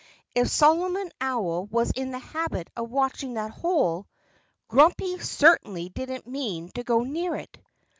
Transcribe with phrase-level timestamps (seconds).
[0.33, 4.07] If Solomon Owl was in the habit of watching that hole
[4.67, 7.59] Grumpy certainly didn't mean to go near it.